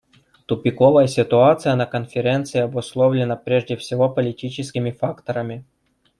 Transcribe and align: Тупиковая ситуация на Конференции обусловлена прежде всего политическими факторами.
Тупиковая 0.47 1.05
ситуация 1.05 1.75
на 1.75 1.85
Конференции 1.85 2.57
обусловлена 2.57 3.35
прежде 3.35 3.75
всего 3.77 4.09
политическими 4.09 4.89
факторами. 4.89 5.63